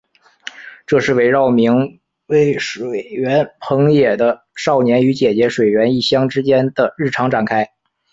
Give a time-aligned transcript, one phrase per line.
[0.87, 7.69] 这是围绕名为水原朋也的少年与姐姐水原一香之间的日常展开。